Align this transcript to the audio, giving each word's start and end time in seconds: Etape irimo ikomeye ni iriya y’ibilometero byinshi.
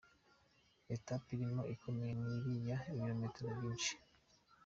Etape 0.95 1.27
irimo 1.35 1.63
ikomeye 1.75 2.13
ni 2.21 2.29
iriya 2.37 2.77
y’ibilometero 2.91 3.47
byinshi. 3.57 3.93